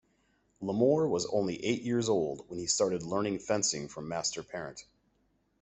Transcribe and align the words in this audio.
Lamour 0.63 1.07
was 1.07 1.27
only 1.27 1.63
eight 1.63 1.83
years 1.83 2.09
old 2.09 2.49
when 2.49 2.57
he 2.57 2.65
started 2.65 3.03
learning 3.03 3.37
fencing 3.37 3.87
from 3.87 4.07
Master 4.09 4.41
Parent. 4.41 4.85